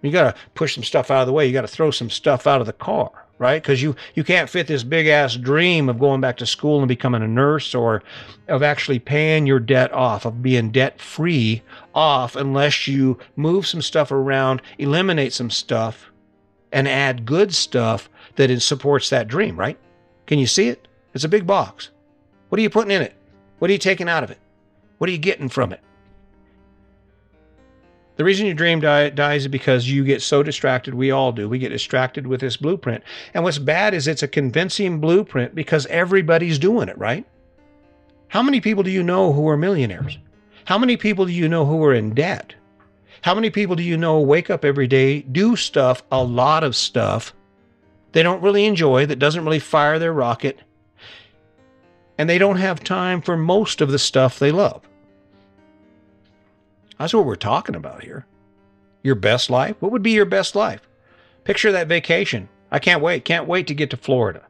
You 0.02 0.12
got 0.12 0.36
to 0.36 0.42
push 0.54 0.76
some 0.76 0.84
stuff 0.84 1.12
out 1.12 1.22
of 1.22 1.28
the 1.28 1.34
way. 1.34 1.46
You 1.46 1.54
got 1.54 1.62
to 1.62 1.68
throw 1.68 1.92
some 1.92 2.10
stuff 2.10 2.48
out 2.48 2.62
of 2.62 2.68
the 2.68 2.74
car 2.74 3.26
right? 3.42 3.62
Because 3.62 3.82
you 3.82 3.96
you 4.14 4.24
can't 4.24 4.50
fit 4.50 4.68
this 4.68 4.84
big 4.84 5.08
ass 5.08 5.36
dream 5.36 5.90
of 5.90 6.00
going 6.00 6.22
back 6.22 6.38
to 6.38 6.46
school 6.46 6.78
and 6.78 6.88
becoming 6.88 7.24
a 7.24 7.28
nurse 7.28 7.74
or 7.74 8.04
of 8.48 8.62
actually 8.62 9.00
paying 9.00 9.48
your 9.48 9.60
debt 9.60 9.92
off, 9.92 10.26
of 10.26 10.44
being 10.44 10.70
debt 10.70 11.02
free 11.02 11.64
off, 11.96 12.36
unless 12.36 12.88
you 12.88 13.18
move 13.36 13.66
some 13.66 13.82
stuff 13.82 14.12
around, 14.12 14.62
eliminate 14.78 15.34
some 15.34 15.50
stuff, 15.50 16.12
and 16.72 16.88
add 16.88 17.26
good 17.26 17.52
stuff 17.54 18.10
that 18.36 18.62
supports 18.62 19.10
that 19.10 19.28
dream, 19.28 19.60
right? 19.60 19.78
Can 20.28 20.38
you 20.38 20.48
see 20.48 20.68
it? 20.68 20.88
It's 21.16 21.24
a 21.24 21.30
big 21.30 21.48
box. 21.48 21.90
What 22.50 22.60
are 22.60 22.62
you 22.62 22.70
putting 22.70 22.92
in 22.92 23.02
it? 23.02 23.16
What 23.58 23.72
are 23.72 23.74
you 23.74 23.80
taking 23.80 24.08
out 24.08 24.24
of 24.24 24.30
it? 24.30 24.40
What 25.00 25.10
are 25.10 25.14
you 25.14 25.18
getting 25.18 25.50
from 25.50 25.74
it? 25.74 25.82
The 28.22 28.26
reason 28.26 28.46
your 28.46 28.54
dream 28.54 28.82
die, 28.82 29.10
dies 29.10 29.42
is 29.42 29.48
because 29.48 29.90
you 29.90 30.04
get 30.04 30.22
so 30.22 30.44
distracted. 30.44 30.94
We 30.94 31.10
all 31.10 31.32
do. 31.32 31.50
We 31.50 31.58
get 31.58 31.70
distracted 31.70 32.28
with 32.28 32.40
this 32.40 32.56
blueprint. 32.56 33.04
And 33.34 33.44
what's 33.44 33.58
bad 33.58 33.96
is 33.96 34.08
it's 34.08 34.22
a 34.22 34.28
convincing 34.28 35.00
blueprint 35.00 35.56
because 35.56 35.88
everybody's 35.88 36.60
doing 36.60 36.88
it, 36.88 36.96
right? 37.00 37.26
How 38.28 38.44
many 38.44 38.62
people 38.62 38.84
do 38.84 38.92
you 38.92 39.02
know 39.02 39.34
who 39.34 39.50
are 39.50 39.58
millionaires? 39.58 40.20
How 40.66 40.78
many 40.78 40.98
people 40.98 41.26
do 41.26 41.32
you 41.32 41.50
know 41.50 41.66
who 41.66 41.84
are 41.84 41.96
in 41.96 42.14
debt? 42.14 42.54
How 43.24 43.34
many 43.34 43.50
people 43.50 43.76
do 43.76 43.82
you 43.82 43.98
know 43.98 44.20
wake 44.20 44.52
up 44.52 44.64
every 44.64 44.86
day, 44.86 45.22
do 45.22 45.56
stuff, 45.56 46.04
a 46.12 46.24
lot 46.24 46.64
of 46.64 46.76
stuff 46.76 47.34
they 48.12 48.22
don't 48.22 48.44
really 48.44 48.66
enjoy, 48.66 49.08
that 49.08 49.18
doesn't 49.18 49.44
really 49.44 49.58
fire 49.58 49.98
their 49.98 50.14
rocket, 50.14 50.60
and 52.20 52.30
they 52.30 52.38
don't 52.38 52.58
have 52.58 52.84
time 52.84 53.20
for 53.20 53.36
most 53.36 53.82
of 53.82 53.90
the 53.92 53.98
stuff 53.98 54.38
they 54.38 54.52
love? 54.52 54.88
That's 57.02 57.16
what 57.16 57.26
we're 57.26 57.36
talking 57.36 57.74
about 57.74 58.04
here. 58.04 58.28
Your 59.02 59.16
best 59.16 59.50
life? 59.50 59.76
What 59.80 59.92
would 59.92 60.04
be 60.04 60.12
your 60.12 60.26
best 60.26 60.56
life? 60.56 60.88
Picture 61.44 61.72
that 61.72 61.88
vacation. 61.88 62.48
I 62.70 62.78
can't 62.78 63.02
wait. 63.02 63.26
Can't 63.26 63.48
wait 63.48 63.66
to 63.68 63.74
get 63.74 63.90
to 63.90 63.98
Florida. 63.98 64.44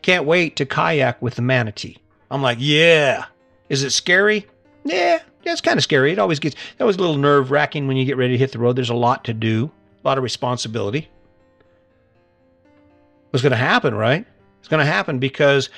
Can't 0.00 0.24
wait 0.24 0.56
to 0.56 0.64
kayak 0.64 1.20
with 1.20 1.34
the 1.34 1.42
manatee. 1.42 1.98
I'm 2.30 2.40
like, 2.40 2.56
yeah. 2.60 3.26
Is 3.68 3.82
it 3.82 3.90
scary? 3.90 4.46
Yeah, 4.84 5.20
yeah, 5.42 5.52
it's 5.52 5.60
kind 5.60 5.76
of 5.76 5.82
scary. 5.82 6.10
It 6.12 6.18
always 6.18 6.38
gets, 6.38 6.56
that 6.78 6.84
was 6.84 6.96
a 6.96 7.00
little 7.00 7.18
nerve 7.18 7.50
wracking 7.50 7.86
when 7.86 7.98
you 7.98 8.06
get 8.06 8.16
ready 8.16 8.32
to 8.32 8.38
hit 8.38 8.52
the 8.52 8.58
road. 8.58 8.76
There's 8.76 8.88
a 8.88 8.94
lot 8.94 9.24
to 9.24 9.34
do, 9.34 9.70
a 10.02 10.08
lot 10.08 10.16
of 10.16 10.24
responsibility. 10.24 11.10
What's 13.30 13.42
going 13.42 13.50
to 13.50 13.56
happen, 13.56 13.94
right? 13.94 14.24
It's 14.60 14.68
going 14.68 14.84
to 14.84 14.90
happen 14.90 15.18
because 15.18 15.68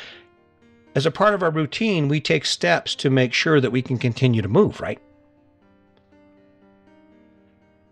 as 0.94 1.06
a 1.06 1.10
part 1.10 1.34
of 1.34 1.42
our 1.42 1.50
routine, 1.50 2.06
we 2.06 2.20
take 2.20 2.44
steps 2.44 2.94
to 2.96 3.10
make 3.10 3.32
sure 3.32 3.60
that 3.60 3.72
we 3.72 3.82
can 3.82 3.98
continue 3.98 4.42
to 4.42 4.48
move, 4.48 4.80
right? 4.80 5.00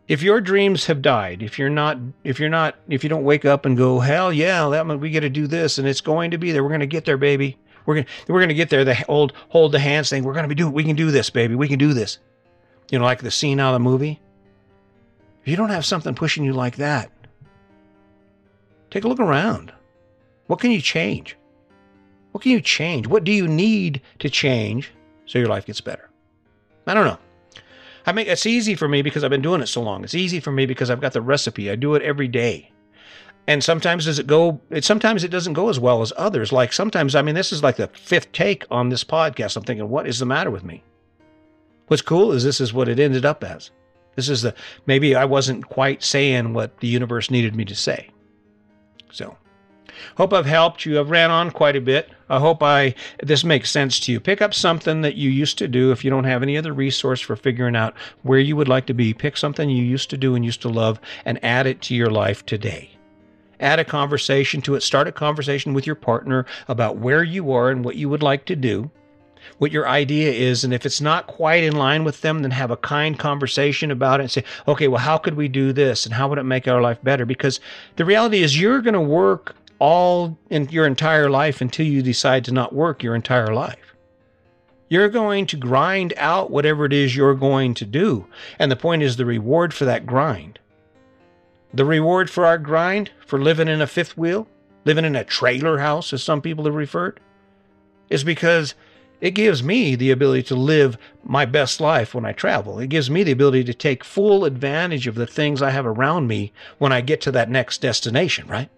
If 0.09 0.23
your 0.23 0.41
dreams 0.41 0.87
have 0.87 1.03
died, 1.03 1.43
if 1.43 1.59
you're 1.59 1.69
not, 1.69 1.99
if 2.25 2.41
you're 2.41 2.49
not, 2.49 2.77
if 2.89 3.05
you 3.05 3.11
don't 3.11 3.25
wake 3.25 3.45
up 3.45 3.67
and 3.67 3.77
go, 3.77 4.01
hell 4.01 4.33
yeah, 4.33 4.67
that 4.71 4.87
we 4.99 5.11
got 5.11 5.21
to 5.21 5.31
do 5.31 5.47
this, 5.47 5.77
and 5.77 5.87
it's 5.87 6.01
going 6.01 6.31
to 6.31 6.39
be 6.39 6.51
there. 6.51 6.63
We're 6.63 6.71
going 6.71 6.81
to 6.81 6.87
get 6.87 7.05
there, 7.05 7.19
baby. 7.19 7.59
We're 7.85 7.97
gonna, 7.97 8.07
we're 8.27 8.47
to 8.47 8.55
get 8.55 8.71
there. 8.71 8.85
The 8.85 9.05
old 9.07 9.35
hold 9.51 9.73
the 9.73 9.79
hands 9.79 10.11
thing. 10.11 10.25
We're 10.25 10.35
to 10.35 10.49
be 10.49 10.55
doing. 10.55 10.73
We 10.73 10.85
can 10.85 10.97
do 10.97 11.11
this, 11.11 11.31
baby. 11.31 11.55
We 11.55 11.69
can 11.69 11.79
do 11.79 11.93
this. 11.95 12.19
You 12.91 12.99
know, 12.99 13.05
like 13.05 13.23
the 13.23 13.31
scene 13.31 13.61
out 13.61 13.75
of 13.75 13.81
the 13.81 13.85
movie. 13.85 14.21
If 15.43 15.49
you 15.49 15.57
don't 15.57 15.71
have 15.71 15.87
something 15.87 16.15
pushing 16.15 16.45
you 16.45 16.53
like 16.53 16.77
that, 16.77 17.11
take 18.91 19.05
a 19.05 19.09
look 19.09 19.21
around. 19.21 19.73
What 20.47 20.61
can 20.61 20.71
you 20.71 20.81
change? 20.81 21.37
What 22.33 22.43
can 22.43 22.53
you 22.53 22.61
change? 22.61 23.07
What 23.07 23.25
do 23.25 23.33
you 23.33 23.47
need 23.49 24.03
to 24.19 24.29
change 24.31 24.91
so 25.27 25.39
your 25.39 25.49
life 25.49 25.67
gets 25.67 25.81
better? 25.81 26.11
I 26.87 26.95
don't 26.95 27.07
know. 27.07 27.19
I 28.09 28.13
make 28.13 28.27
it's 28.27 28.47
easy 28.47 28.75
for 28.75 28.89
me 28.89 29.03
because 29.03 29.23
I've 29.23 29.31
been 29.31 29.43
doing 29.43 29.61
it 29.61 29.67
so 29.67 29.83
long. 29.83 30.03
It's 30.03 30.15
easy 30.15 30.41
for 30.41 30.51
me 30.51 30.65
because 30.65 30.89
I've 30.89 31.03
got 31.03 31.13
the 31.13 31.21
recipe. 31.21 31.71
I 31.71 31.77
do 31.77 31.95
it 31.95 32.01
every 32.01 32.27
day. 32.27 32.73
And 33.47 33.63
sometimes 33.63 34.07
does 34.07 34.19
it 34.19 34.27
go 34.27 34.63
it 34.71 34.83
sometimes 34.83 35.25
it 35.25 35.29
doesn't 35.29 35.53
go 35.53 35.69
as 35.69 35.79
well 35.79 36.01
as 36.01 36.11
others. 36.17 36.51
Like 36.51 36.73
sometimes 36.73 37.15
I 37.15 37.21
mean 37.21 37.35
this 37.35 37.53
is 37.53 37.63
like 37.63 37.77
the 37.77 37.89
fifth 37.89 38.33
take 38.33 38.65
on 38.71 38.89
this 38.89 39.05
podcast. 39.05 39.59
I'm 39.59 39.63
thinking 39.63 39.91
what 39.91 40.09
is 40.09 40.21
the 40.21 40.25
matter 40.25 40.51
with 40.51 40.65
me? 40.65 40.83
What's 41.89 42.01
cool 42.01 42.33
is 42.33 42.43
this 42.43 42.63
is 42.63 42.73
what 42.73 42.89
it 42.89 42.99
ended 42.99 43.27
up 43.27 43.45
as. 43.45 43.73
This 44.17 44.31
is 44.31 44.41
the 44.41 44.55
maybe 44.87 45.15
I 45.15 45.27
wasn't 45.27 45.69
quite 45.69 46.03
saying 46.03 46.55
what 46.55 46.79
the 46.81 46.89
universe 46.89 47.31
needed 47.31 47.55
me 47.55 47.67
to 47.67 47.75
say. 47.75 48.09
So 49.13 49.37
Hope 50.17 50.33
I've 50.33 50.47
helped 50.47 50.85
you. 50.85 50.99
I've 50.99 51.11
ran 51.11 51.31
on 51.31 51.51
quite 51.51 51.77
a 51.77 51.81
bit. 51.81 52.11
I 52.29 52.39
hope 52.39 52.63
I 52.63 52.95
this 53.23 53.45
makes 53.45 53.71
sense 53.71 53.99
to 54.01 54.13
you. 54.13 54.21
Pick 54.21 54.43
up 54.43 54.55
something 54.55 55.01
that 55.03 55.17
you 55.17 55.31
used 55.31 55.59
to 55.59 55.69
do 55.69 55.93
if 55.93 56.05
you 56.05 56.11
don't 56.11 56.25
have 56.25 56.43
any 56.43 56.57
other 56.57 56.73
resource 56.73 57.21
for 57.21 57.37
figuring 57.37 57.77
out 57.77 57.95
where 58.23 58.39
you 58.39 58.57
would 58.57 58.69
like 58.69 58.87
to 58.87 58.95
be. 58.95 59.15
Pick 59.15 59.37
something 59.37 59.71
you 59.71 59.85
used 59.85 60.11
to 60.11 60.17
do 60.17 60.35
and 60.35 60.45
used 60.45 60.63
to 60.63 60.69
love 60.69 61.01
and 61.25 61.43
add 61.45 61.67
it 61.67 61.81
to 61.83 61.95
your 61.95 62.11
life 62.11 62.45
today. 62.45 62.91
Add 63.61 63.79
a 63.81 63.85
conversation 63.85 64.63
to 64.63 64.75
it. 64.75 64.83
Start 64.83 65.09
a 65.09 65.13
conversation 65.13 65.75
with 65.75 65.87
your 65.87 65.97
partner 65.97 66.47
about 66.69 66.99
where 66.99 67.25
you 67.25 67.53
are 67.53 67.71
and 67.71 67.85
what 67.85 67.97
you 67.97 68.09
would 68.09 68.23
like 68.23 68.45
to 68.47 68.57
do 68.57 68.91
what 69.59 69.73
your 69.73 69.89
idea 69.89 70.31
is. 70.31 70.65
And 70.65 70.75
if 70.75 70.85
it's 70.85 71.01
not 71.01 71.27
quite 71.27 71.65
in 71.65 71.77
line 71.77 72.05
with 72.05 72.21
them, 72.21 72.43
then 72.43 72.51
have 72.51 72.71
a 72.71 72.77
kind 72.77 73.19
conversation 73.19 73.91
about 73.91 74.21
it 74.21 74.25
and 74.25 74.31
say, 74.31 74.45
okay, 74.67 74.89
well, 74.89 75.01
how 75.01 75.19
could 75.19 75.35
we 75.35 75.49
do 75.49 75.73
this? 75.73 76.05
And 76.05 76.15
how 76.15 76.29
would 76.29 76.39
it 76.39 76.45
make 76.45 76.69
our 76.69 76.81
life 76.81 76.99
better? 77.03 77.25
Because 77.25 77.61
the 77.97 78.05
reality 78.05 78.43
is, 78.43 78.61
you're 78.61 78.83
going 78.83 78.95
to 78.95 79.01
work 79.01 79.57
all 79.79 80.39
in 80.51 80.69
your 80.71 80.87
entire 80.87 81.31
life 81.31 81.61
until 81.61 81.87
you 81.87 82.03
decide 82.03 82.45
to 82.45 82.53
not 82.53 82.75
work 82.75 83.03
your 83.03 83.15
entire 83.15 83.53
life. 83.55 83.95
You're 84.89 85.09
going 85.09 85.47
to 85.47 85.57
grind 85.57 86.15
out 86.17 86.51
whatever 86.51 86.85
it 86.85 86.93
is 86.93 87.15
you're 87.15 87.35
going 87.35 87.75
to 87.75 87.85
do. 87.85 88.27
And 88.59 88.73
the 88.73 88.77
point 88.77 89.03
is 89.03 89.17
the 89.17 89.27
reward 89.27 89.75
for 89.75 89.85
that 89.85 90.07
grind. 90.07 90.59
The 91.75 91.85
reward 91.85 92.31
for 92.31 92.47
our 92.47 92.57
grind, 92.57 93.11
for 93.27 93.41
living 93.41 93.69
in 93.69 93.83
a 93.83 93.87
fifth 93.87 94.17
wheel, 94.17 94.49
living 94.87 95.05
in 95.05 95.15
a 95.15 95.25
trailer 95.25 95.79
house, 95.79 96.13
as 96.15 96.23
some 96.23 96.41
people 96.41 96.65
have 96.65 96.75
referred, 96.75 97.21
is 98.09 98.25
because 98.25 98.75
it 99.21 99.33
gives 99.33 99.63
me 99.63 99.95
the 99.95 100.11
ability 100.11 100.45
to 100.45 100.55
live 100.55 100.97
my 101.23 101.45
best 101.45 101.81
life 101.81 102.15
when 102.15 102.25
I 102.25 102.33
travel. 102.33 102.79
It 102.79 102.87
gives 102.87 103.11
me 103.11 103.23
the 103.23 103.33
ability 103.33 103.65
to 103.65 103.75
take 103.75 104.05
full 104.05 104.47
advantage 104.47 105.07
of 105.07 105.17
the 105.17 105.27
things 105.27 105.61
I 105.61 105.71
have 105.71 105.85
around 105.85 106.29
me 106.29 106.53
when 106.79 106.93
I 106.93 107.03
get 107.03 107.21
to 107.23 107.33
that 107.33 107.51
next 107.51 107.83
destination, 107.83 108.47
right? 108.47 108.71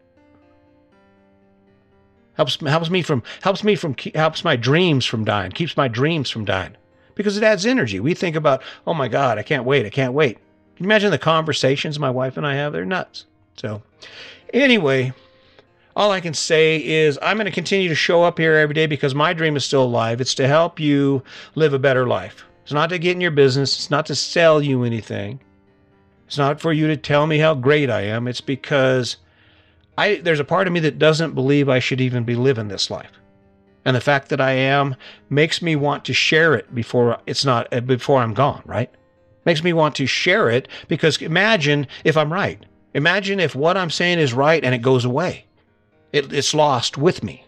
Helps 2.40 2.58
helps 2.60 2.88
me 2.88 3.02
from 3.02 3.22
helps 3.42 3.62
me 3.62 3.76
from 3.76 3.94
helps 4.14 4.44
my 4.44 4.56
dreams 4.56 5.04
from 5.04 5.24
dying, 5.24 5.52
keeps 5.52 5.76
my 5.76 5.88
dreams 5.88 6.30
from 6.30 6.46
dying 6.46 6.74
because 7.14 7.36
it 7.36 7.42
adds 7.42 7.66
energy. 7.66 8.00
We 8.00 8.14
think 8.14 8.34
about, 8.34 8.62
oh 8.86 8.94
my 8.94 9.08
God, 9.08 9.36
I 9.38 9.42
can't 9.42 9.64
wait, 9.64 9.84
I 9.84 9.90
can't 9.90 10.14
wait. 10.14 10.38
Can 10.76 10.84
you 10.84 10.86
imagine 10.86 11.10
the 11.10 11.18
conversations 11.18 11.98
my 11.98 12.08
wife 12.08 12.38
and 12.38 12.46
I 12.46 12.54
have? 12.54 12.72
They're 12.72 12.86
nuts. 12.86 13.26
So, 13.56 13.82
anyway, 14.54 15.12
all 15.94 16.12
I 16.12 16.20
can 16.20 16.32
say 16.32 16.82
is 16.82 17.18
I'm 17.20 17.36
going 17.36 17.44
to 17.44 17.50
continue 17.50 17.90
to 17.90 17.94
show 17.94 18.22
up 18.22 18.38
here 18.38 18.54
every 18.54 18.74
day 18.74 18.86
because 18.86 19.14
my 19.14 19.34
dream 19.34 19.54
is 19.54 19.64
still 19.66 19.82
alive. 19.82 20.22
It's 20.22 20.34
to 20.36 20.48
help 20.48 20.80
you 20.80 21.22
live 21.56 21.74
a 21.74 21.78
better 21.78 22.06
life. 22.06 22.46
It's 22.62 22.72
not 22.72 22.88
to 22.88 22.98
get 22.98 23.12
in 23.12 23.20
your 23.20 23.32
business. 23.32 23.74
It's 23.74 23.90
not 23.90 24.06
to 24.06 24.14
sell 24.14 24.62
you 24.62 24.84
anything. 24.84 25.40
It's 26.26 26.38
not 26.38 26.58
for 26.58 26.72
you 26.72 26.86
to 26.86 26.96
tell 26.96 27.26
me 27.26 27.36
how 27.36 27.54
great 27.54 27.90
I 27.90 28.02
am. 28.02 28.26
It's 28.26 28.40
because 28.40 29.16
I 30.00 30.16
there's 30.16 30.40
a 30.40 30.44
part 30.44 30.66
of 30.66 30.72
me 30.72 30.80
that 30.80 30.98
doesn't 30.98 31.34
believe 31.34 31.68
I 31.68 31.78
should 31.78 32.00
even 32.00 32.24
be 32.24 32.34
living 32.34 32.68
this 32.68 32.90
life. 32.90 33.12
And 33.84 33.94
the 33.94 34.00
fact 34.00 34.28
that 34.28 34.40
I 34.40 34.52
am 34.52 34.96
makes 35.28 35.60
me 35.60 35.76
want 35.76 36.04
to 36.06 36.12
share 36.12 36.54
it 36.54 36.74
before 36.74 37.18
it's 37.26 37.44
not 37.44 37.68
uh, 37.72 37.80
before 37.80 38.20
I'm 38.22 38.34
gone, 38.34 38.62
right? 38.64 38.90
Makes 39.44 39.62
me 39.62 39.72
want 39.72 39.94
to 39.96 40.06
share 40.06 40.48
it 40.48 40.68
because 40.88 41.20
imagine 41.20 41.86
if 42.04 42.16
I'm 42.16 42.32
right. 42.32 42.64
Imagine 42.94 43.40
if 43.40 43.54
what 43.54 43.76
I'm 43.76 43.90
saying 43.90 44.18
is 44.18 44.32
right 44.32 44.64
and 44.64 44.74
it 44.74 44.82
goes 44.82 45.04
away. 45.04 45.44
it, 46.12 46.32
it's 46.32 46.54
lost 46.54 46.98
with 46.98 47.22
me. 47.22 47.44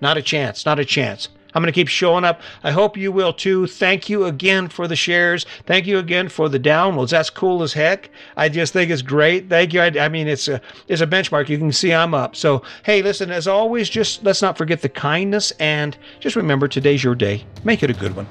Not 0.00 0.16
a 0.16 0.22
chance, 0.22 0.66
not 0.66 0.78
a 0.78 0.84
chance. 0.84 1.28
I'm 1.54 1.62
going 1.62 1.72
to 1.72 1.78
keep 1.78 1.88
showing 1.88 2.24
up. 2.24 2.40
I 2.62 2.70
hope 2.70 2.96
you 2.96 3.12
will 3.12 3.32
too. 3.32 3.66
Thank 3.66 4.08
you 4.08 4.24
again 4.24 4.68
for 4.68 4.88
the 4.88 4.96
shares. 4.96 5.46
Thank 5.66 5.86
you 5.86 5.98
again 5.98 6.28
for 6.28 6.48
the 6.48 6.60
downloads. 6.60 7.10
That's 7.10 7.30
cool 7.30 7.62
as 7.62 7.72
heck. 7.72 8.10
I 8.36 8.48
just 8.48 8.72
think 8.72 8.90
it's 8.90 9.02
great. 9.02 9.48
Thank 9.48 9.72
you. 9.72 9.80
I, 9.80 9.86
I 9.98 10.08
mean, 10.08 10.28
it's 10.28 10.48
a 10.48 10.60
it's 10.88 11.02
a 11.02 11.06
benchmark. 11.06 11.48
You 11.48 11.58
can 11.58 11.72
see 11.72 11.92
I'm 11.92 12.14
up. 12.14 12.36
So 12.36 12.62
hey, 12.84 13.02
listen. 13.02 13.30
As 13.30 13.46
always, 13.46 13.88
just 13.88 14.24
let's 14.24 14.42
not 14.42 14.56
forget 14.58 14.82
the 14.82 14.88
kindness 14.88 15.52
and 15.52 15.96
just 16.20 16.36
remember 16.36 16.68
today's 16.68 17.04
your 17.04 17.14
day. 17.14 17.44
Make 17.64 17.82
it 17.82 17.90
a 17.90 17.94
good 17.94 18.16
one. 18.16 18.26